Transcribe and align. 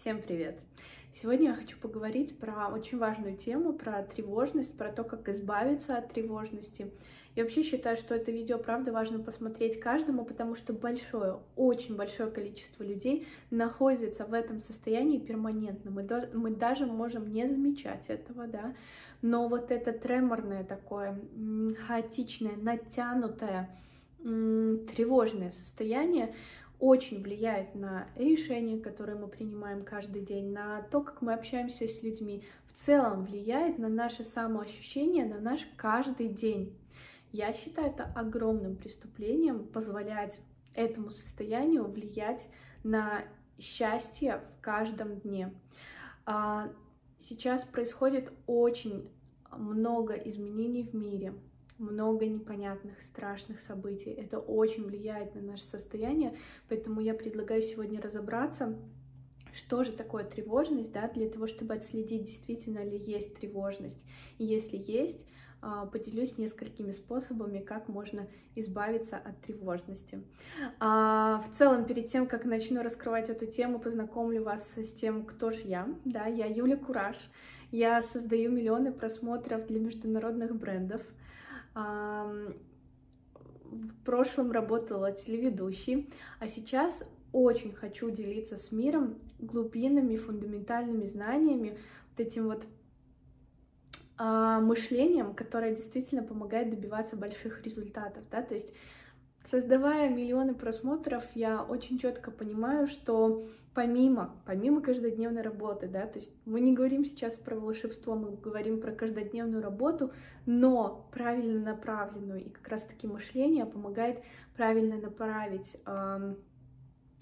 Всем 0.00 0.22
привет! 0.22 0.56
Сегодня 1.12 1.48
я 1.48 1.54
хочу 1.56 1.76
поговорить 1.76 2.38
про 2.38 2.68
очень 2.68 2.98
важную 2.98 3.36
тему, 3.36 3.72
про 3.72 4.04
тревожность, 4.04 4.78
про 4.78 4.92
то, 4.92 5.02
как 5.02 5.28
избавиться 5.28 5.98
от 5.98 6.12
тревожности. 6.12 6.92
Я 7.34 7.42
вообще 7.42 7.64
считаю, 7.64 7.96
что 7.96 8.14
это 8.14 8.30
видео, 8.30 8.58
правда, 8.58 8.92
важно 8.92 9.18
посмотреть 9.18 9.80
каждому, 9.80 10.24
потому 10.24 10.54
что 10.54 10.72
большое, 10.72 11.40
очень 11.56 11.96
большое 11.96 12.30
количество 12.30 12.84
людей 12.84 13.26
находится 13.50 14.24
в 14.24 14.34
этом 14.34 14.60
состоянии 14.60 15.18
перманентно. 15.18 15.90
Мы, 15.90 16.04
до, 16.04 16.30
мы 16.32 16.52
даже 16.52 16.86
можем 16.86 17.28
не 17.28 17.48
замечать 17.48 18.08
этого, 18.08 18.46
да, 18.46 18.76
но 19.20 19.48
вот 19.48 19.72
это 19.72 19.90
треморное 19.90 20.62
такое, 20.62 21.18
хаотичное, 21.88 22.54
натянутое, 22.54 23.68
тревожное 24.22 25.50
состояние, 25.50 26.34
очень 26.80 27.22
влияет 27.22 27.74
на 27.74 28.08
решения, 28.16 28.78
которые 28.78 29.18
мы 29.18 29.28
принимаем 29.28 29.84
каждый 29.84 30.22
день, 30.22 30.52
на 30.52 30.82
то, 30.82 31.00
как 31.00 31.22
мы 31.22 31.34
общаемся 31.34 31.88
с 31.88 32.02
людьми, 32.02 32.44
в 32.66 32.72
целом 32.78 33.24
влияет 33.24 33.78
на 33.78 33.88
наше 33.88 34.22
самоощущение, 34.22 35.26
на 35.26 35.40
наш 35.40 35.66
каждый 35.76 36.28
день. 36.28 36.76
Я 37.32 37.52
считаю 37.52 37.88
это 37.88 38.04
огромным 38.14 38.76
преступлением 38.76 39.66
позволять 39.66 40.40
этому 40.74 41.10
состоянию 41.10 41.84
влиять 41.84 42.48
на 42.84 43.24
счастье 43.58 44.40
в 44.56 44.60
каждом 44.60 45.16
дне. 45.20 45.52
А, 46.24 46.68
сейчас 47.18 47.64
происходит 47.64 48.32
очень 48.46 49.10
много 49.50 50.14
изменений 50.14 50.84
в 50.84 50.94
мире 50.94 51.34
много 51.78 52.26
непонятных, 52.26 53.00
страшных 53.00 53.60
событий. 53.60 54.10
Это 54.10 54.38
очень 54.38 54.84
влияет 54.84 55.34
на 55.34 55.40
наше 55.40 55.64
состояние, 55.64 56.36
поэтому 56.68 57.00
я 57.00 57.14
предлагаю 57.14 57.62
сегодня 57.62 58.00
разобраться, 58.00 58.76
что 59.52 59.84
же 59.84 59.92
такое 59.92 60.24
тревожность, 60.24 60.92
да, 60.92 61.08
для 61.08 61.28
того, 61.28 61.46
чтобы 61.46 61.74
отследить, 61.74 62.24
действительно 62.24 62.84
ли 62.84 62.98
есть 62.98 63.36
тревожность. 63.36 64.04
И 64.38 64.44
если 64.44 64.76
есть, 64.76 65.24
а, 65.60 65.86
поделюсь 65.86 66.38
несколькими 66.38 66.92
способами, 66.92 67.58
как 67.58 67.88
можно 67.88 68.28
избавиться 68.54 69.16
от 69.16 69.40
тревожности. 69.40 70.22
А, 70.78 71.40
в 71.40 71.56
целом, 71.56 71.84
перед 71.84 72.08
тем, 72.08 72.26
как 72.28 72.44
начну 72.44 72.82
раскрывать 72.82 73.28
эту 73.28 73.46
тему, 73.46 73.80
познакомлю 73.80 74.44
вас 74.44 74.76
с 74.76 74.92
тем, 74.92 75.24
кто 75.24 75.50
же 75.50 75.60
я. 75.64 75.88
Да, 76.04 76.26
я 76.26 76.46
Юля 76.46 76.76
Кураж. 76.76 77.16
Я 77.72 78.00
создаю 78.02 78.50
миллионы 78.50 78.92
просмотров 78.92 79.66
для 79.66 79.80
международных 79.80 80.54
брендов. 80.56 81.02
В 83.64 84.04
прошлом 84.04 84.50
работала 84.50 85.12
телеведущей, 85.12 86.12
а 86.40 86.48
сейчас 86.48 87.04
очень 87.32 87.72
хочу 87.72 88.10
делиться 88.10 88.56
с 88.56 88.72
миром 88.72 89.18
глубинными, 89.38 90.16
фундаментальными 90.16 91.06
знаниями, 91.06 91.78
вот 92.10 92.26
этим 92.26 92.46
вот 92.46 92.66
а, 94.16 94.60
мышлением, 94.60 95.34
которое 95.34 95.76
действительно 95.76 96.22
помогает 96.22 96.70
добиваться 96.70 97.16
больших 97.16 97.62
результатов, 97.62 98.24
да, 98.30 98.42
то 98.42 98.54
есть 98.54 98.74
Создавая 99.50 100.10
миллионы 100.10 100.54
просмотров, 100.54 101.24
я 101.34 101.62
очень 101.62 101.98
четко 101.98 102.30
понимаю, 102.30 102.86
что 102.86 103.48
помимо, 103.72 104.36
помимо 104.44 104.82
каждодневной 104.82 105.40
работы, 105.40 105.88
да, 105.88 106.06
то 106.06 106.18
есть 106.18 106.34
мы 106.44 106.60
не 106.60 106.74
говорим 106.74 107.06
сейчас 107.06 107.36
про 107.36 107.56
волшебство, 107.56 108.14
мы 108.14 108.36
говорим 108.36 108.78
про 108.78 108.92
каждодневную 108.92 109.62
работу, 109.62 110.12
но 110.44 111.08
правильно 111.12 111.60
направленную, 111.60 112.44
и 112.44 112.50
как 112.50 112.68
раз-таки 112.68 113.06
мышление 113.06 113.64
помогает 113.64 114.22
правильно 114.54 114.98
направить 114.98 115.78
э, 115.86 116.34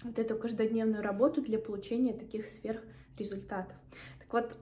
вот 0.03 0.19
эту 0.19 0.35
каждодневную 0.35 1.01
работу 1.01 1.41
для 1.41 1.59
получения 1.59 2.11
таких 2.11 2.47
сверхрезультатов. 2.47 3.77
Так 4.19 4.33
вот, 4.33 4.57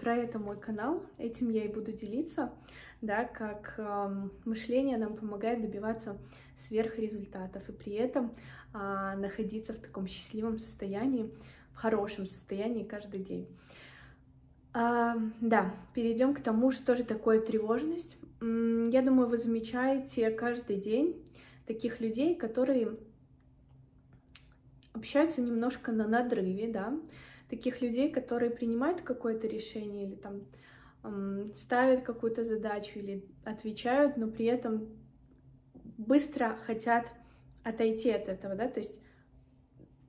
про 0.00 0.16
это 0.16 0.38
мой 0.38 0.58
канал, 0.58 1.02
этим 1.18 1.50
я 1.50 1.64
и 1.64 1.68
буду 1.68 1.92
делиться 1.92 2.52
да, 3.02 3.24
как 3.24 3.74
э, 3.78 4.28
мышление 4.44 4.96
нам 4.96 5.16
помогает 5.16 5.60
добиваться 5.60 6.16
сверхрезультатов 6.56 7.68
и 7.68 7.72
при 7.72 7.94
этом 7.94 8.32
э, 8.72 9.14
находиться 9.16 9.74
в 9.74 9.78
таком 9.78 10.06
счастливом 10.06 10.58
состоянии, 10.58 11.30
в 11.72 11.76
хорошем 11.76 12.26
состоянии 12.26 12.84
каждый 12.84 13.20
день. 13.20 13.48
А, 14.72 15.16
да, 15.40 15.74
перейдем 15.94 16.32
к 16.32 16.40
тому, 16.40 16.70
что 16.70 16.96
же 16.96 17.04
такое 17.04 17.40
тревожность. 17.40 18.16
Я 18.40 19.02
думаю, 19.02 19.28
вы 19.28 19.36
замечаете 19.36 20.30
каждый 20.30 20.76
день 20.76 21.22
таких 21.66 22.00
людей, 22.00 22.36
которые 22.36 22.96
общаются 24.94 25.42
немножко 25.42 25.90
на 25.92 26.06
надрыве, 26.06 26.68
да, 26.72 26.96
таких 27.52 27.82
людей, 27.82 28.10
которые 28.10 28.50
принимают 28.50 29.02
какое-то 29.02 29.46
решение 29.46 30.06
или 30.06 30.14
там 30.14 30.40
ставят 31.54 32.02
какую-то 32.02 32.44
задачу 32.44 32.98
или 32.98 33.26
отвечают, 33.44 34.16
но 34.16 34.28
при 34.28 34.46
этом 34.46 34.88
быстро 35.98 36.58
хотят 36.64 37.12
отойти 37.62 38.10
от 38.10 38.28
этого, 38.28 38.54
да, 38.54 38.68
то 38.68 38.80
есть 38.80 39.02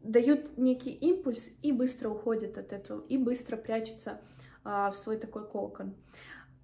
дают 0.01 0.57
некий 0.57 0.91
импульс 0.91 1.49
и 1.61 1.73
быстро 1.73 2.09
уходят 2.11 2.57
от 2.57 2.71
этого, 2.71 3.03
и 3.09 3.17
быстро 3.17 3.57
прячутся 3.57 4.21
а, 4.63 4.89
в 4.91 4.95
свой 4.95 5.17
такой 5.17 5.45
кокон. 5.45 5.95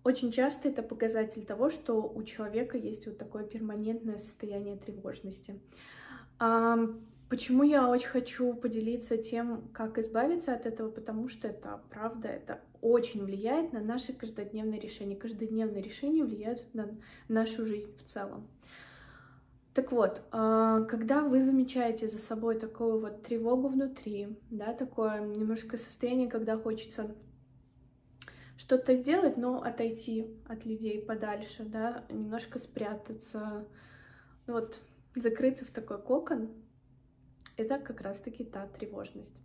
Очень 0.05 0.31
часто 0.31 0.69
это 0.69 0.81
показатель 0.81 1.45
того, 1.45 1.69
что 1.69 2.01
у 2.01 2.23
человека 2.23 2.77
есть 2.77 3.05
вот 3.05 3.17
такое 3.17 3.43
перманентное 3.43 4.17
состояние 4.17 4.77
тревожности. 4.77 5.59
А, 6.39 6.77
почему 7.29 7.63
я 7.63 7.87
очень 7.87 8.09
хочу 8.09 8.53
поделиться 8.55 9.17
тем, 9.17 9.69
как 9.73 9.97
избавиться 9.97 10.53
от 10.53 10.65
этого, 10.65 10.89
потому 10.89 11.29
что 11.29 11.47
это 11.47 11.81
правда, 11.89 12.27
это 12.27 12.61
очень 12.81 13.23
влияет 13.23 13.71
на 13.71 13.79
наши 13.79 14.13
каждодневные 14.13 14.79
решения. 14.79 15.15
Каждодневные 15.15 15.83
решения 15.83 16.23
влияют 16.23 16.73
на 16.73 16.89
нашу 17.27 17.65
жизнь 17.65 17.95
в 17.97 18.03
целом. 18.03 18.47
Так 19.73 19.91
вот, 19.91 20.21
а, 20.31 20.81
когда 20.85 21.21
вы 21.21 21.41
замечаете 21.41 22.07
за 22.07 22.17
собой 22.17 22.59
такую 22.59 22.99
вот 22.99 23.23
тревогу 23.23 23.67
внутри, 23.67 24.37
да, 24.49 24.73
такое 24.73 25.21
немножко 25.21 25.77
состояние, 25.77 26.27
когда 26.27 26.57
хочется 26.57 27.15
что-то 28.57 28.95
сделать, 28.95 29.37
но 29.37 29.61
отойти 29.61 30.35
от 30.47 30.65
людей 30.65 31.01
подальше, 31.01 31.63
да, 31.63 32.03
немножко 32.09 32.59
спрятаться, 32.59 33.67
ну 34.47 34.53
вот 34.53 34.81
закрыться 35.15 35.65
в 35.65 35.71
такой 35.71 36.01
кокон, 36.01 36.49
это 37.59 37.77
как 37.77 38.01
раз-таки 38.01 38.43
та 38.43 38.67
тревожность. 38.67 39.41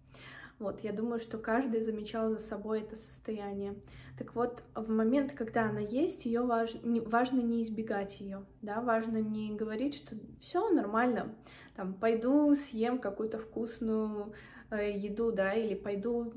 Вот, 0.60 0.80
я 0.84 0.92
думаю, 0.92 1.18
что 1.18 1.36
каждый 1.38 1.80
замечал 1.80 2.30
за 2.30 2.38
собой 2.38 2.82
это 2.82 2.94
состояние. 2.94 3.74
Так 4.16 4.36
вот, 4.36 4.62
в 4.74 4.88
момент, 4.88 5.32
когда 5.32 5.68
она 5.68 5.80
есть, 5.80 6.26
ее 6.26 6.42
важ... 6.42 6.70
важно 7.06 7.40
не 7.40 7.62
избегать 7.62 8.20
ее, 8.20 8.44
да, 8.62 8.80
важно 8.80 9.18
не 9.18 9.56
говорить, 9.56 9.96
что 9.96 10.14
все 10.40 10.70
нормально, 10.70 11.34
там, 11.74 11.94
пойду 11.94 12.54
съем 12.54 13.00
какую-то 13.00 13.38
вкусную 13.38 14.32
э, 14.70 14.92
еду, 14.96 15.32
да, 15.32 15.54
или 15.54 15.74
пойду, 15.74 16.32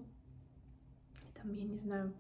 там, 1.36 1.54
я 1.54 1.66
не 1.66 1.78
знаю, 1.78 2.14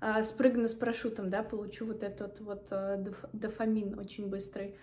э, 0.00 0.22
спрыгну 0.22 0.68
с 0.68 0.72
парашютом, 0.72 1.30
да, 1.30 1.42
получу 1.42 1.84
вот 1.84 2.04
этот 2.04 2.38
вот 2.40 2.68
э, 2.70 3.04
дофамин 3.32 3.98
очень 3.98 4.28
быстрый 4.28 4.76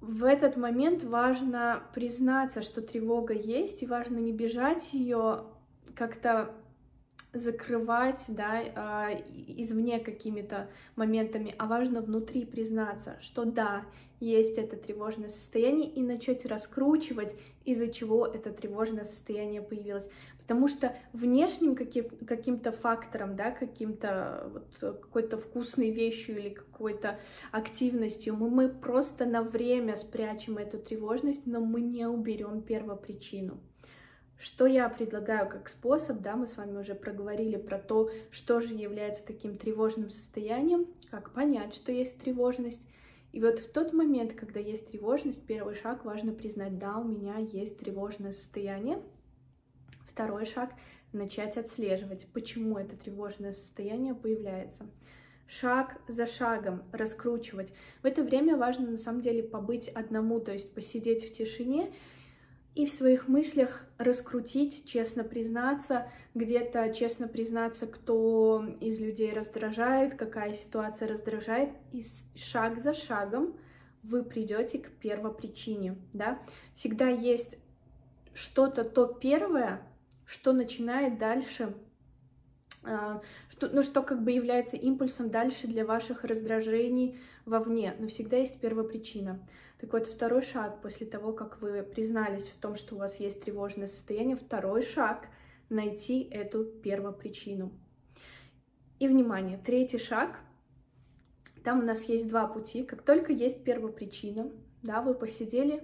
в 0.00 0.24
этот 0.24 0.56
момент 0.56 1.02
важно 1.02 1.82
признаться, 1.94 2.62
что 2.62 2.80
тревога 2.80 3.34
есть, 3.34 3.82
и 3.82 3.86
важно 3.86 4.18
не 4.18 4.32
бежать 4.32 4.92
ее 4.92 5.44
как-то 5.94 6.54
закрывать, 7.32 8.24
да, 8.28 8.62
а, 8.74 9.10
извне 9.12 9.98
какими-то 9.98 10.70
моментами, 10.96 11.54
а 11.58 11.66
важно 11.66 12.00
внутри 12.00 12.44
признаться, 12.44 13.16
что 13.20 13.44
да, 13.44 13.84
есть 14.20 14.56
это 14.56 14.76
тревожное 14.76 15.28
состояние, 15.28 15.90
и 15.90 16.02
начать 16.02 16.46
раскручивать, 16.46 17.36
из-за 17.64 17.88
чего 17.88 18.26
это 18.26 18.50
тревожное 18.50 19.04
состояние 19.04 19.62
появилось 19.62 20.08
потому 20.48 20.66
что 20.66 20.96
внешним 21.12 21.76
каким-то 21.76 22.72
фактором, 22.72 23.36
да, 23.36 23.50
каким-то 23.50 24.50
вот 24.50 25.00
какой-то 25.02 25.36
вкусной 25.36 25.90
вещью 25.90 26.38
или 26.38 26.48
какой-то 26.48 27.18
активностью 27.52 28.34
мы, 28.34 28.48
мы 28.48 28.68
просто 28.70 29.26
на 29.26 29.42
время 29.42 29.94
спрячем 29.94 30.56
эту 30.56 30.78
тревожность, 30.78 31.44
но 31.44 31.60
мы 31.60 31.82
не 31.82 32.06
уберем 32.06 32.62
первопричину. 32.62 33.60
Что 34.38 34.64
я 34.64 34.88
предлагаю 34.88 35.50
как 35.50 35.68
способ, 35.68 36.22
да, 36.22 36.34
мы 36.34 36.46
с 36.46 36.56
вами 36.56 36.78
уже 36.78 36.94
проговорили 36.94 37.56
про 37.56 37.76
то, 37.76 38.10
что 38.30 38.60
же 38.60 38.72
является 38.72 39.26
таким 39.26 39.58
тревожным 39.58 40.08
состоянием, 40.08 40.86
как 41.10 41.34
понять, 41.34 41.74
что 41.74 41.92
есть 41.92 42.16
тревожность. 42.20 42.88
И 43.32 43.42
вот 43.42 43.58
в 43.58 43.70
тот 43.70 43.92
момент, 43.92 44.32
когда 44.32 44.60
есть 44.60 44.90
тревожность, 44.90 45.44
первый 45.44 45.74
шаг 45.74 46.06
важно 46.06 46.32
признать, 46.32 46.78
да, 46.78 46.96
у 46.96 47.04
меня 47.04 47.36
есть 47.36 47.78
тревожное 47.78 48.32
состояние, 48.32 49.02
Второй 50.18 50.46
шаг— 50.46 50.70
начать 51.12 51.56
отслеживать, 51.56 52.26
почему 52.32 52.76
это 52.76 52.96
тревожное 52.96 53.52
состояние 53.52 54.16
появляется. 54.16 54.84
Шаг 55.46 55.96
за 56.08 56.26
шагом 56.26 56.82
раскручивать. 56.90 57.72
В 58.02 58.04
это 58.04 58.24
время 58.24 58.56
важно 58.56 58.90
на 58.90 58.98
самом 58.98 59.20
деле 59.20 59.44
побыть 59.44 59.86
одному, 59.86 60.40
то 60.40 60.52
есть 60.52 60.74
посидеть 60.74 61.24
в 61.24 61.32
тишине 61.32 61.92
и 62.74 62.84
в 62.84 62.90
своих 62.90 63.28
мыслях 63.28 63.86
раскрутить, 63.96 64.88
честно 64.88 65.22
признаться, 65.22 66.10
где-то 66.34 66.92
честно 66.92 67.28
признаться, 67.28 67.86
кто 67.86 68.66
из 68.80 68.98
людей 68.98 69.32
раздражает, 69.32 70.16
какая 70.16 70.52
ситуация 70.54 71.06
раздражает, 71.06 71.70
и 71.92 72.04
шаг 72.34 72.82
за 72.82 72.92
шагом 72.92 73.56
вы 74.02 74.24
придете 74.24 74.80
к 74.80 74.90
первопричине, 74.90 75.96
да. 76.12 76.42
Всегда 76.74 77.06
есть 77.06 77.56
что-то 78.34 78.82
то 78.82 79.06
первое, 79.06 79.80
что 80.28 80.52
начинает 80.52 81.18
дальше, 81.18 81.74
а, 82.84 83.22
что, 83.50 83.68
ну, 83.68 83.82
что 83.82 84.02
как 84.02 84.22
бы 84.22 84.30
является 84.30 84.76
импульсом 84.76 85.30
дальше 85.30 85.66
для 85.66 85.84
ваших 85.84 86.24
раздражений 86.24 87.18
вовне, 87.44 87.96
но 87.98 88.06
всегда 88.08 88.36
есть 88.36 88.60
первопричина. 88.60 89.40
Так 89.80 89.92
вот, 89.92 90.06
второй 90.06 90.42
шаг 90.42 90.82
после 90.82 91.06
того, 91.06 91.32
как 91.32 91.60
вы 91.60 91.82
признались 91.82 92.48
в 92.48 92.60
том, 92.60 92.74
что 92.76 92.94
у 92.94 92.98
вас 92.98 93.20
есть 93.20 93.42
тревожное 93.42 93.86
состояние, 93.86 94.36
второй 94.36 94.82
шаг— 94.82 95.28
найти 95.68 96.22
эту 96.22 96.64
первопричину. 96.64 97.72
И, 98.98 99.08
внимание, 99.08 99.58
третий 99.58 99.98
шаг— 99.98 100.40
там 101.64 101.80
у 101.80 101.82
нас 101.82 102.04
есть 102.04 102.28
два 102.28 102.46
пути. 102.46 102.82
Как 102.82 103.02
только 103.02 103.32
есть 103.32 103.62
первопричина, 103.64 104.50
да, 104.82 105.02
вы 105.02 105.14
посидели, 105.14 105.82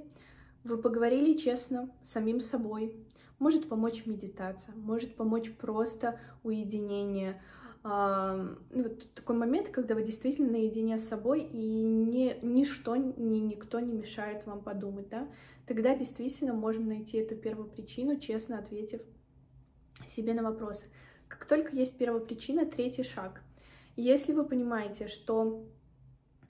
вы 0.64 0.78
поговорили 0.78 1.36
честно 1.36 1.90
с 2.02 2.12
самим 2.12 2.40
собой, 2.40 2.96
может 3.38 3.68
помочь 3.68 4.06
медитация, 4.06 4.74
может 4.74 5.14
помочь 5.16 5.52
просто 5.52 6.18
уединение, 6.42 7.42
ну, 7.84 8.56
вот 8.70 9.14
такой 9.14 9.36
момент, 9.36 9.68
когда 9.68 9.94
вы 9.94 10.02
действительно 10.02 10.52
наедине 10.52 10.96
с 10.96 11.06
собой, 11.06 11.42
и 11.42 11.82
ни, 11.82 12.38
ничто, 12.42 12.96
ни 12.96 13.38
никто 13.40 13.78
не 13.78 13.92
мешает 13.92 14.46
вам 14.46 14.62
подумать, 14.62 15.10
да, 15.10 15.28
тогда 15.66 15.94
действительно 15.94 16.54
можно 16.54 16.86
найти 16.86 17.18
эту 17.18 17.36
первопричину, 17.36 18.18
честно 18.18 18.58
ответив 18.58 19.02
себе 20.08 20.32
на 20.32 20.42
вопросы. 20.42 20.86
Как 21.28 21.44
только 21.44 21.76
есть 21.76 21.98
первопричина, 21.98 22.64
третий 22.64 23.02
шаг. 23.02 23.42
Если 23.96 24.32
вы 24.32 24.44
понимаете, 24.44 25.06
что 25.06 25.66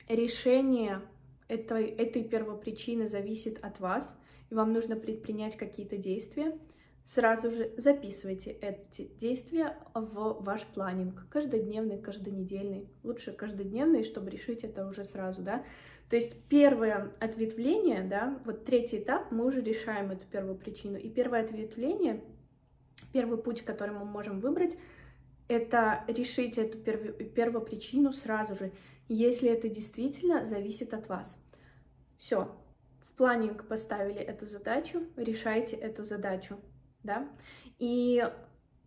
решение 0.08 1.02
этой, 1.48 1.86
этой 1.86 2.24
первопричины 2.24 3.08
зависит 3.08 3.58
от 3.62 3.80
вас, 3.80 4.16
и 4.50 4.54
вам 4.54 4.72
нужно 4.72 4.96
предпринять 4.96 5.56
какие-то 5.56 5.96
действия, 5.96 6.58
Сразу 7.06 7.50
же 7.50 7.70
записывайте 7.76 8.50
эти 8.50 9.10
действия 9.20 9.76
в 9.92 10.38
ваш 10.40 10.62
планинг, 10.62 11.28
каждодневный, 11.28 11.98
каждонедельный, 11.98 12.88
лучше 13.02 13.32
каждодневный, 13.32 14.04
чтобы 14.04 14.30
решить 14.30 14.64
это 14.64 14.86
уже 14.86 15.04
сразу, 15.04 15.42
да. 15.42 15.62
То 16.08 16.16
есть 16.16 16.34
первое 16.48 17.12
ответвление, 17.20 18.04
да, 18.04 18.40
вот 18.46 18.64
третий 18.64 19.00
этап, 19.00 19.30
мы 19.30 19.44
уже 19.44 19.60
решаем 19.60 20.12
эту 20.12 20.26
первую 20.26 20.56
причину. 20.56 20.96
И 20.96 21.10
первое 21.10 21.42
ответвление, 21.42 22.24
первый 23.12 23.36
путь, 23.36 23.60
который 23.60 23.94
мы 23.94 24.06
можем 24.06 24.40
выбрать, 24.40 24.78
это 25.46 26.04
решить 26.08 26.56
эту 26.56 26.78
первую, 26.78 27.60
причину 27.66 28.14
сразу 28.14 28.54
же, 28.54 28.72
если 29.08 29.48
это 29.50 29.68
действительно 29.68 30.44
зависит 30.44 30.94
от 30.94 31.08
вас. 31.08 31.36
Все, 32.18 32.56
в 33.06 33.12
планинг 33.14 33.66
поставили 33.66 34.20
эту 34.20 34.46
задачу, 34.46 35.02
решайте 35.16 35.76
эту 35.76 36.04
задачу 36.04 36.58
да, 37.04 37.28
и 37.78 38.28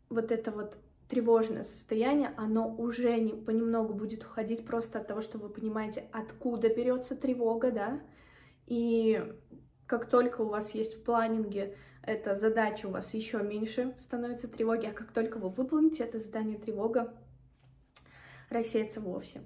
вот 0.09 0.31
это 0.31 0.51
вот 0.51 0.75
тревожное 1.07 1.63
состояние, 1.63 2.33
оно 2.35 2.67
уже 2.67 3.17
не, 3.19 3.33
понемногу 3.33 3.93
будет 3.93 4.25
уходить 4.25 4.65
просто 4.65 4.99
от 4.99 5.07
того, 5.07 5.21
что 5.21 5.37
вы 5.37 5.49
понимаете, 5.49 6.09
откуда 6.11 6.67
берется 6.73 7.15
тревога, 7.15 7.71
да, 7.71 8.01
и 8.65 9.33
как 9.85 10.09
только 10.09 10.41
у 10.41 10.49
вас 10.49 10.71
есть 10.71 10.97
в 10.97 11.03
планинге 11.03 11.77
эта 12.01 12.35
задача, 12.35 12.87
у 12.87 12.91
вас 12.91 13.13
еще 13.13 13.41
меньше 13.41 13.95
становится 13.99 14.47
тревоги, 14.49 14.87
а 14.87 14.91
как 14.91 15.11
только 15.11 15.37
вы 15.37 15.49
выполните 15.49 16.03
это 16.03 16.19
задание, 16.19 16.57
тревога 16.57 17.13
рассеется 18.49 18.99
вовсе. 18.99 19.41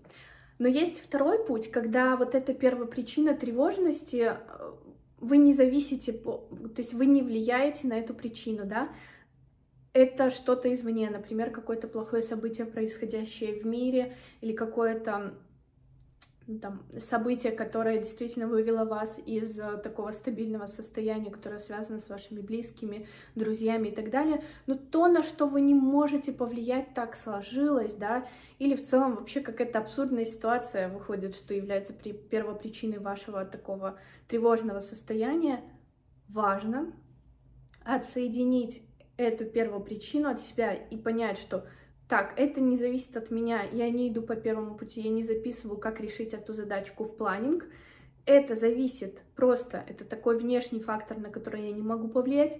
Но 0.62 0.68
есть 0.68 1.04
второй 1.04 1.44
путь, 1.44 1.72
когда 1.72 2.16
вот 2.16 2.36
эта 2.36 2.54
первая 2.54 2.86
причина 2.86 3.34
тревожности 3.34 4.34
э, 4.36 4.72
вы 5.20 5.38
не 5.38 5.56
зависите, 5.56 6.14
то 6.14 6.48
есть 6.78 6.94
вы 6.94 7.08
не 7.08 7.24
влияете 7.24 7.88
на 7.88 7.94
эту 7.94 8.14
причину, 8.14 8.66
да, 8.66 8.90
это 9.94 10.30
что-то 10.30 10.72
извне, 10.72 11.10
например, 11.10 11.50
какое-то 11.50 11.88
плохое 11.88 12.22
событие, 12.22 12.68
происходящее 12.68 13.60
в 13.60 13.66
мире, 13.66 14.16
или 14.42 14.54
какое-то 14.54 15.34
там, 16.60 16.84
событие, 17.00 17.52
которое 17.52 17.98
действительно 18.00 18.48
вывело 18.48 18.86
вас 18.86 19.20
из 19.26 19.60
э, 19.60 19.78
такого 19.78 20.12
стабильного 20.12 20.66
состояния, 20.66 21.30
которое 21.30 21.60
связано 21.60 22.00
с 22.00 22.10
вашими 22.10 22.40
близкими, 22.40 23.08
друзьями 23.36 23.90
и 23.90 23.92
так 23.92 24.10
далее, 24.10 24.44
но 24.68 24.76
то, 24.76 25.08
на 25.08 25.24
что 25.24 25.48
вы 25.48 25.62
не 25.62 25.74
можете 25.74 26.32
повлиять, 26.32 26.94
так 26.94 27.16
сложилось, 27.16 27.94
да, 27.94 28.26
или 28.60 28.76
в 28.76 28.86
целом 28.86 29.16
вообще 29.16 29.42
какая-то 29.42 29.80
абсурдная 29.80 30.26
ситуация 30.26 30.90
выходит, 30.90 31.36
что 31.36 31.54
является 31.54 31.94
при 31.94 32.14
первопричиной 32.14 33.00
вашего 33.00 33.46
такого 33.46 34.00
тревожного 34.28 34.80
состояния, 34.80 35.62
важно 36.28 36.94
отсоединить 37.84 38.84
эту 39.18 39.46
первопричину 39.46 40.30
от 40.30 40.40
себя 40.40 40.74
и 40.74 40.98
понять, 40.98 41.38
что 41.38 41.66
так, 42.12 42.34
это 42.36 42.60
не 42.60 42.76
зависит 42.76 43.16
от 43.16 43.32
меня, 43.32 43.64
я 43.72 43.90
не 43.90 44.10
иду 44.10 44.22
по 44.22 44.36
первому 44.36 44.76
пути, 44.76 45.00
я 45.00 45.10
не 45.10 45.24
записываю, 45.24 45.80
как 45.80 46.02
решить 46.02 46.34
эту 46.34 46.52
задачку 46.52 47.06
в 47.06 47.16
планинг. 47.16 47.64
Это 48.26 48.54
зависит 48.54 49.22
просто, 49.34 49.86
это 49.88 50.04
такой 50.04 50.38
внешний 50.38 50.82
фактор, 50.82 51.18
на 51.18 51.30
который 51.30 51.68
я 51.68 51.72
не 51.72 51.82
могу 51.82 52.10
повлиять, 52.10 52.60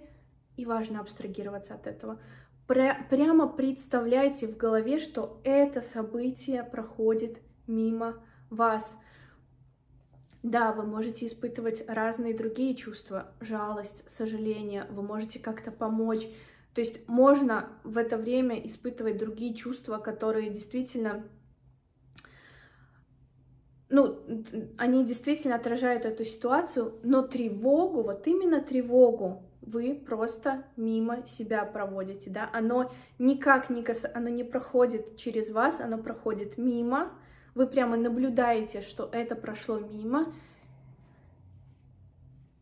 и 0.56 0.64
важно 0.64 1.00
абстрагироваться 1.00 1.74
от 1.74 1.86
этого. 1.86 2.18
Пря 2.66 3.06
прямо 3.10 3.46
представляйте 3.46 4.46
в 4.46 4.56
голове, 4.56 4.98
что 4.98 5.38
это 5.44 5.82
событие 5.82 6.64
проходит 6.64 7.36
мимо 7.66 8.24
вас. 8.48 8.96
Да, 10.42 10.72
вы 10.72 10.84
можете 10.84 11.26
испытывать 11.26 11.84
разные 11.86 12.32
другие 12.32 12.74
чувства, 12.74 13.34
жалость, 13.40 14.10
сожаление, 14.10 14.86
вы 14.88 15.02
можете 15.02 15.38
как-то 15.38 15.70
помочь, 15.70 16.26
то 16.74 16.80
есть 16.80 17.06
можно 17.08 17.68
в 17.84 17.98
это 17.98 18.16
время 18.16 18.64
испытывать 18.66 19.18
другие 19.18 19.54
чувства, 19.54 19.98
которые 19.98 20.50
действительно, 20.50 21.24
ну, 23.90 24.18
они 24.78 25.04
действительно 25.04 25.56
отражают 25.56 26.06
эту 26.06 26.24
ситуацию, 26.24 26.94
но 27.02 27.22
тревогу, 27.22 28.02
вот 28.02 28.26
именно 28.26 28.62
тревогу 28.62 29.42
вы 29.60 29.94
просто 29.94 30.64
мимо 30.76 31.26
себя 31.26 31.64
проводите, 31.64 32.30
да, 32.30 32.48
оно 32.52 32.90
никак 33.18 33.68
не 33.70 33.82
кас... 33.82 34.04
оно 34.12 34.28
не 34.28 34.42
проходит 34.42 35.16
через 35.16 35.50
вас, 35.50 35.78
оно 35.78 35.98
проходит 35.98 36.56
мимо, 36.56 37.12
вы 37.54 37.66
прямо 37.66 37.96
наблюдаете, 37.96 38.80
что 38.80 39.08
это 39.12 39.36
прошло 39.36 39.78
мимо, 39.78 40.32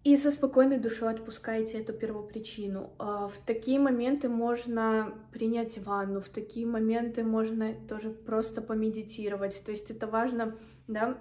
и 0.02 0.16
со 0.16 0.30
спокойной 0.30 0.78
душой 0.78 1.10
отпускаете 1.10 1.78
эту 1.78 1.92
первопричину. 1.92 2.94
А, 2.98 3.28
в 3.28 3.36
такие 3.44 3.78
моменты 3.78 4.30
можно 4.30 5.12
принять 5.30 5.76
ванну, 5.78 6.20
в 6.20 6.30
такие 6.30 6.66
моменты 6.66 7.22
можно 7.22 7.74
тоже 7.86 8.10
просто 8.10 8.62
помедитировать. 8.62 9.62
То 9.62 9.72
есть 9.72 9.90
это 9.90 10.06
важно, 10.06 10.56
да, 10.88 11.18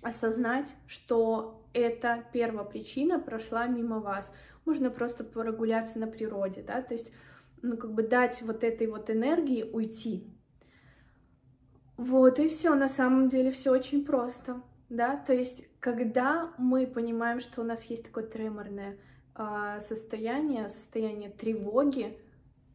осознать, 0.00 0.68
что 0.86 1.66
эта 1.74 2.24
первопричина 2.32 3.18
прошла 3.18 3.66
мимо 3.66 4.00
вас. 4.00 4.32
Можно 4.64 4.90
просто 4.90 5.22
прогуляться 5.22 5.98
на 5.98 6.06
природе, 6.06 6.62
да, 6.62 6.80
то 6.80 6.94
есть, 6.94 7.12
ну, 7.60 7.76
как 7.76 7.92
бы 7.92 8.02
дать 8.02 8.40
вот 8.42 8.64
этой 8.64 8.86
вот 8.86 9.10
энергии 9.10 9.68
уйти. 9.70 10.32
Вот 11.98 12.38
и 12.38 12.48
все, 12.48 12.74
на 12.74 12.88
самом 12.88 13.28
деле 13.28 13.50
все 13.50 13.70
очень 13.70 14.04
просто 14.04 14.62
да, 14.88 15.16
то 15.16 15.34
есть 15.34 15.64
когда 15.80 16.52
мы 16.58 16.86
понимаем, 16.86 17.40
что 17.40 17.60
у 17.60 17.64
нас 17.64 17.84
есть 17.84 18.04
такое 18.04 18.24
треморное 18.24 18.98
э, 19.34 19.78
состояние, 19.80 20.68
состояние 20.68 21.30
тревоги, 21.30 22.18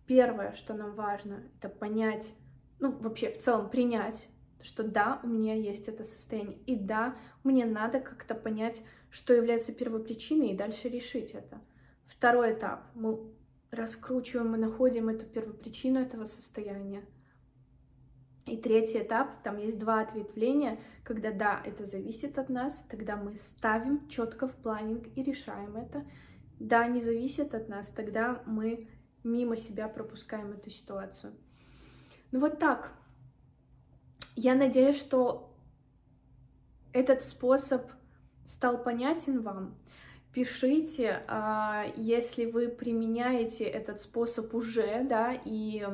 первое, 0.06 0.54
что 0.54 0.74
нам 0.74 0.94
важно, 0.94 1.44
это 1.58 1.70
понять, 1.70 2.34
ну 2.80 2.92
вообще 2.92 3.30
в 3.32 3.40
целом 3.40 3.70
принять, 3.70 4.28
что 4.62 4.84
да, 4.84 5.20
у 5.24 5.28
меня 5.28 5.56
есть 5.56 5.88
это 5.88 6.04
состояние, 6.04 6.58
и 6.66 6.76
да, 6.76 7.16
мне 7.44 7.66
надо 7.66 8.00
как-то 8.00 8.36
понять, 8.36 8.82
что 9.10 9.34
является 9.34 9.74
первопричиной, 9.74 10.50
и 10.50 10.58
дальше 10.58 10.90
решить 10.90 11.32
это. 11.32 11.62
Второй 12.06 12.54
этап, 12.54 12.84
мы 12.96 13.20
раскручиваем, 13.72 14.52
мы 14.52 14.58
находим 14.58 15.10
эту 15.10 15.26
первопричину 15.26 16.00
этого 16.00 16.26
состояния, 16.26 17.04
и 18.46 18.58
третий 18.58 19.00
этап, 19.00 19.42
там 19.42 19.58
есть 19.58 19.80
два 19.80 20.02
ответвления, 20.02 20.80
когда 21.04 21.32
да, 21.32 21.62
это 21.64 21.86
зависит 21.86 22.38
от 22.38 22.50
нас, 22.50 22.86
тогда 22.90 23.16
мы 23.16 23.36
ставим 23.38 24.08
четко 24.10 24.48
в 24.48 24.56
планинг 24.56 25.08
и 25.16 25.24
решаем 25.24 25.78
это. 25.78 26.06
Да, 26.60 26.86
не 26.88 27.02
зависит 27.02 27.56
от 27.56 27.70
нас, 27.70 27.88
тогда 27.88 28.44
мы 28.46 28.90
мимо 29.24 29.56
себя 29.56 29.88
пропускаем 29.88 30.52
эту 30.52 30.70
ситуацию. 30.70 31.34
Ну 32.32 32.40
вот 32.40 32.60
так. 32.60 32.92
Я 34.36 34.56
надеюсь, 34.56 34.98
что 34.98 35.56
этот 36.92 37.24
способ 37.24 37.92
стал 38.46 38.84
понятен 38.84 39.42
вам. 39.42 39.78
Пишите, 40.34 41.22
а, 41.28 41.86
если 41.96 42.46
вы 42.46 42.68
применяете 42.68 43.66
этот 43.66 44.02
способ 44.02 44.56
уже, 44.56 45.04
да, 45.04 45.32
и 45.46 45.86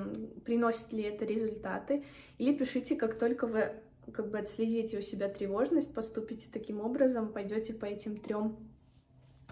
приносит 0.45 0.93
ли 0.93 1.03
это 1.03 1.25
результаты, 1.25 2.05
или 2.37 2.55
пишите, 2.55 2.95
как 2.95 3.19
только 3.19 3.47
вы 3.47 3.73
как 4.13 4.31
бы 4.31 4.39
отследите 4.39 4.97
у 4.97 5.01
себя 5.01 5.27
тревожность, 5.27 5.93
поступите 5.93 6.47
таким 6.51 6.79
образом, 6.79 7.33
пойдете 7.33 7.73
по 7.73 7.85
этим 7.85 8.15
трем 8.15 8.57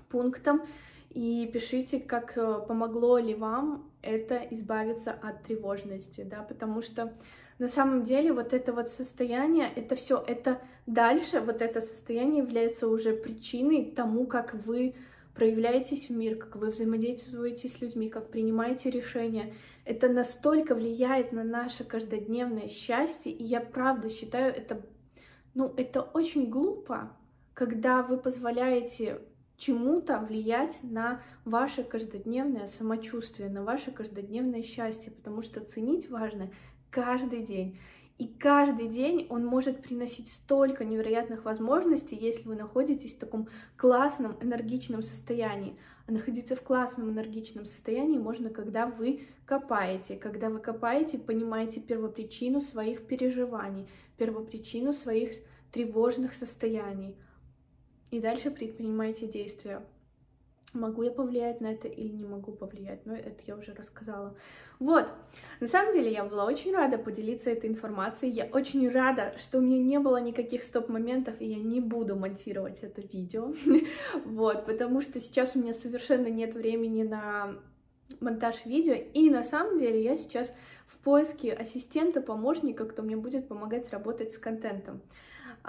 пунктам 0.10 0.66
и 1.10 1.50
пишите, 1.52 2.00
как 2.00 2.38
э, 2.38 2.62
помогло 2.68 3.18
ли 3.18 3.36
вам 3.36 3.92
это 4.02 4.38
избавиться 4.52 5.12
от 5.12 5.44
тревожности, 5.44 6.24
да, 6.24 6.44
потому 6.44 6.82
что 6.82 7.14
на 7.60 7.68
самом 7.68 8.04
деле 8.04 8.34
вот 8.34 8.54
это 8.54 8.72
вот 8.72 8.90
состояние, 8.90 9.72
это 9.76 9.96
все, 9.96 10.24
это 10.26 10.62
дальше, 10.86 11.42
вот 11.42 11.62
это 11.62 11.82
состояние 11.82 12.44
является 12.44 12.88
уже 12.88 13.14
причиной 13.14 13.92
тому, 13.92 14.28
как 14.28 14.54
вы 14.54 14.96
проявляетесь 15.34 16.10
в 16.10 16.16
мир, 16.16 16.36
как 16.38 16.56
вы 16.56 16.70
взаимодействуете 16.70 17.70
с 17.70 17.82
людьми, 17.82 18.10
как 18.10 18.30
принимаете 18.30 18.90
решения. 18.90 19.54
Это 19.86 20.10
настолько 20.10 20.76
влияет 20.76 21.32
на 21.32 21.44
наше 21.44 21.84
каждодневное 21.84 22.70
счастье, 22.70 23.32
и 23.32 23.44
я 23.44 23.62
правда 23.62 24.10
считаю 24.10 24.54
это, 24.54 24.82
ну, 25.54 25.74
это 25.78 26.02
очень 26.02 26.50
глупо, 26.50 27.16
когда 27.54 28.04
вы 28.04 28.18
позволяете 28.18 29.22
чему-то 29.58 30.20
влиять 30.20 30.80
на 30.84 31.22
ваше 31.44 31.84
каждодневное 31.84 32.68
самочувствие, 32.68 33.50
на 33.50 33.64
ваше 33.64 33.92
каждодневное 33.92 34.62
счастье, 34.62 35.12
потому 35.12 35.42
что 35.42 35.62
ценить 35.62 36.10
важно 36.10 36.52
каждый 36.92 37.44
день. 37.44 37.80
И 38.18 38.26
каждый 38.26 38.88
день 38.88 39.28
он 39.30 39.46
может 39.46 39.84
приносить 39.84 40.30
столько 40.30 40.84
невероятных 40.84 41.46
возможностей, 41.46 42.16
если 42.16 42.48
вы 42.48 42.56
находитесь 42.56 43.14
в 43.14 43.20
таком 43.20 43.48
классном, 43.76 44.38
энергичном 44.42 45.04
состоянии. 45.04 45.78
А 46.08 46.12
находиться 46.12 46.56
в 46.56 46.62
классном, 46.62 47.12
энергичном 47.12 47.66
состоянии 47.66 48.18
можно, 48.18 48.50
когда 48.50 48.88
вы 48.88 49.28
копаете. 49.46 50.16
Когда 50.16 50.50
вы 50.50 50.60
копаете, 50.60 51.20
понимаете 51.20 51.80
первопричину 51.80 52.60
своих 52.60 53.06
переживаний, 53.06 53.88
первопричину 54.18 54.94
своих 54.94 55.36
тревожных 55.72 56.34
состояний. 56.34 57.16
И 58.10 58.20
дальше 58.20 58.50
предпринимаете 58.50 59.28
действия. 59.28 59.86
Могу 60.78 61.04
я 61.04 61.12
повлиять 61.12 61.62
на 61.62 61.68
это 61.68 61.88
или 61.88 62.14
не 62.14 62.26
могу 62.26 62.52
повлиять, 62.52 63.06
но 63.06 63.16
это 63.16 63.42
я 63.46 63.56
уже 63.56 63.74
рассказала. 63.74 64.36
Вот, 64.80 65.12
на 65.60 65.68
самом 65.68 65.94
деле 65.94 66.12
я 66.12 66.24
была 66.24 66.46
очень 66.46 66.74
рада 66.74 66.98
поделиться 66.98 67.50
этой 67.50 67.70
информацией, 67.70 68.32
я 68.32 68.46
очень 68.46 68.90
рада, 68.90 69.34
что 69.38 69.58
у 69.58 69.62
меня 69.62 69.80
не 69.80 70.00
было 70.00 70.18
никаких 70.18 70.64
стоп-моментов, 70.64 71.36
и 71.40 71.46
я 71.46 71.58
не 71.58 71.80
буду 71.80 72.16
монтировать 72.16 72.80
это 72.82 73.02
видео, 73.02 73.54
вот, 74.26 74.66
потому 74.66 75.02
что 75.02 75.20
сейчас 75.20 75.56
у 75.56 75.60
меня 75.60 75.74
совершенно 75.74 76.28
нет 76.28 76.54
времени 76.54 77.04
на 77.04 77.56
монтаж 78.20 78.66
видео, 78.66 78.94
и 78.94 79.30
на 79.30 79.44
самом 79.44 79.80
деле 79.80 80.04
я 80.04 80.16
сейчас 80.16 80.54
в 80.86 80.98
поиске 81.00 81.54
ассистента, 81.54 82.22
помощника, 82.22 82.86
кто 82.86 83.02
мне 83.02 83.18
будет 83.18 83.48
помогать 83.48 83.90
работать 83.92 84.34
с 84.34 84.38
контентом. 84.38 85.02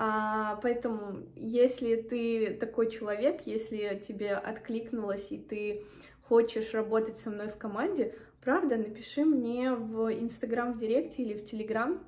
А, 0.01 0.61
поэтому, 0.63 1.25
если 1.35 1.97
ты 1.97 2.55
такой 2.55 2.89
человек, 2.89 3.41
если 3.47 4.01
тебе 4.07 4.35
откликнулось 4.35 5.33
и 5.33 5.39
ты 5.39 5.85
хочешь 6.23 6.73
работать 6.73 7.19
со 7.19 7.31
мной 7.31 7.49
в 7.49 7.57
команде, 7.57 8.15
правда, 8.41 8.77
напиши 8.77 9.25
мне 9.25 9.75
в 9.75 10.09
Инстаграм 10.15 10.73
в 10.73 10.79
Директе 10.79 11.25
или 11.25 11.35
в 11.35 11.45
Телеграм. 11.45 11.99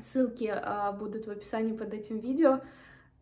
Ссылки 0.00 0.48
а, 0.54 0.92
будут 0.92 1.26
в 1.26 1.30
описании 1.30 1.76
под 1.76 1.94
этим 1.94 2.20
видео. 2.20 2.60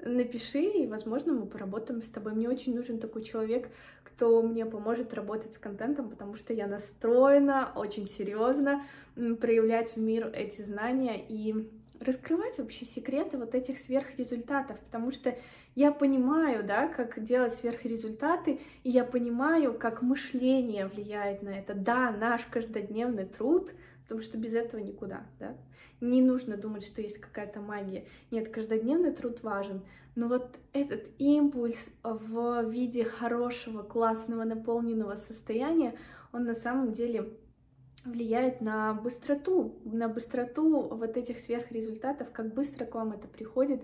Напиши, 0.00 0.60
и, 0.60 0.86
возможно, 0.86 1.32
мы 1.32 1.46
поработаем 1.46 2.02
с 2.02 2.08
тобой. 2.08 2.34
Мне 2.34 2.50
очень 2.50 2.76
нужен 2.76 2.98
такой 2.98 3.24
человек, 3.24 3.70
кто 4.02 4.42
мне 4.42 4.66
поможет 4.66 5.14
работать 5.14 5.54
с 5.54 5.58
контентом, 5.58 6.10
потому 6.10 6.34
что 6.34 6.52
я 6.52 6.66
настроена 6.66 7.72
очень 7.74 8.06
серьезно 8.06 8.84
проявлять 9.14 9.96
в 9.96 9.98
мир 9.98 10.30
эти 10.34 10.60
знания 10.60 11.24
и 11.26 11.70
раскрывать 12.04 12.58
вообще 12.58 12.84
секреты 12.84 13.38
вот 13.38 13.54
этих 13.54 13.78
сверхрезультатов, 13.78 14.78
потому 14.80 15.10
что 15.10 15.36
я 15.74 15.90
понимаю, 15.90 16.62
да, 16.64 16.86
как 16.86 17.22
делать 17.24 17.54
сверхрезультаты, 17.54 18.60
и 18.84 18.90
я 18.90 19.04
понимаю, 19.04 19.74
как 19.74 20.02
мышление 20.02 20.86
влияет 20.86 21.42
на 21.42 21.50
это. 21.50 21.74
Да, 21.74 22.10
наш 22.12 22.44
каждодневный 22.46 23.24
труд, 23.24 23.72
потому 24.02 24.20
что 24.20 24.38
без 24.38 24.54
этого 24.54 24.80
никуда, 24.80 25.26
да. 25.40 25.56
Не 26.00 26.22
нужно 26.22 26.56
думать, 26.56 26.84
что 26.84 27.00
есть 27.00 27.18
какая-то 27.18 27.60
магия. 27.60 28.04
Нет, 28.30 28.50
каждодневный 28.50 29.12
труд 29.12 29.42
важен. 29.42 29.82
Но 30.14 30.28
вот 30.28 30.58
этот 30.72 31.08
импульс 31.18 31.90
в 32.02 32.68
виде 32.68 33.04
хорошего, 33.04 33.82
классного, 33.82 34.44
наполненного 34.44 35.16
состояния, 35.16 35.96
он 36.32 36.44
на 36.44 36.54
самом 36.54 36.92
деле 36.92 37.30
влияет 38.04 38.60
на 38.60 38.94
быстроту, 38.94 39.80
на 39.84 40.08
быстроту 40.08 40.82
вот 40.82 41.16
этих 41.16 41.38
сверхрезультатов, 41.40 42.30
как 42.32 42.52
быстро 42.54 42.84
к 42.84 42.94
вам 42.94 43.12
это 43.12 43.28
приходит, 43.28 43.82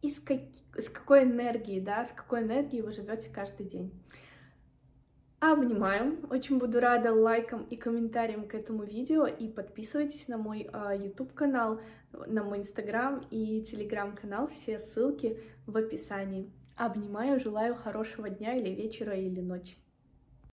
и 0.00 0.10
с, 0.10 0.20
как, 0.20 0.40
с 0.76 0.88
какой 0.88 1.24
энергией, 1.24 1.80
да, 1.80 2.04
с 2.04 2.12
какой 2.12 2.42
энергией 2.42 2.82
вы 2.82 2.92
живете 2.92 3.30
каждый 3.32 3.66
день. 3.66 3.92
Обнимаю, 5.40 6.18
очень 6.30 6.58
буду 6.58 6.78
рада 6.78 7.12
лайкам 7.12 7.64
и 7.64 7.76
комментариям 7.76 8.46
к 8.46 8.54
этому 8.54 8.84
видео, 8.84 9.26
и 9.26 9.48
подписывайтесь 9.48 10.28
на 10.28 10.38
мой 10.38 10.68
uh, 10.72 10.96
YouTube 10.96 11.34
канал, 11.34 11.80
на 12.28 12.44
мой 12.44 12.60
Instagram 12.60 13.26
и 13.30 13.60
Telegram 13.62 14.14
канал, 14.14 14.46
все 14.46 14.78
ссылки 14.78 15.40
в 15.66 15.76
описании. 15.76 16.52
Обнимаю, 16.76 17.40
желаю 17.40 17.74
хорошего 17.74 18.30
дня 18.30 18.54
или 18.54 18.70
вечера 18.70 19.14
или 19.14 19.40
ночи. 19.40 19.81